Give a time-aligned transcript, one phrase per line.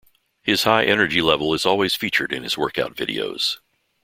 [0.41, 3.59] His high energy level is always featured in his workout videos.